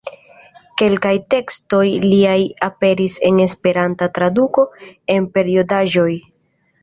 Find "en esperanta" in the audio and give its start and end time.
3.29-4.09